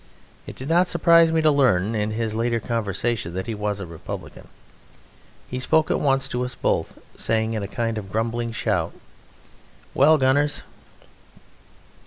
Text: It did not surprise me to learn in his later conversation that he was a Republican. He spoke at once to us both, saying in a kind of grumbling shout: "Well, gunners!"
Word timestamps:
It 0.47 0.55
did 0.55 0.67
not 0.67 0.87
surprise 0.87 1.31
me 1.31 1.43
to 1.43 1.51
learn 1.51 1.93
in 1.93 2.09
his 2.09 2.33
later 2.33 2.59
conversation 2.59 3.35
that 3.35 3.45
he 3.45 3.53
was 3.53 3.79
a 3.79 3.85
Republican. 3.85 4.47
He 5.47 5.59
spoke 5.59 5.91
at 5.91 5.99
once 5.99 6.27
to 6.29 6.43
us 6.43 6.55
both, 6.55 6.97
saying 7.15 7.53
in 7.53 7.61
a 7.61 7.67
kind 7.67 7.99
of 7.99 8.11
grumbling 8.11 8.51
shout: 8.51 8.93
"Well, 9.93 10.17
gunners!" 10.17 10.63